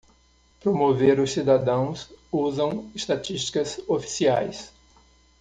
Promover 0.63 1.19
os 1.19 1.29
cidadãos 1.31 2.09
usam 2.31 2.89
estatísticas 2.95 3.79
oficiais. 3.87 4.73